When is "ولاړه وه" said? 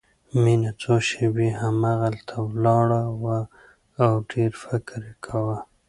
2.49-3.39